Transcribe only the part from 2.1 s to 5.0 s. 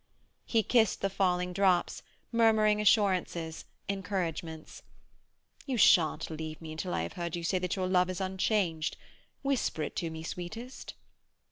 murmuring assurances, encouragements.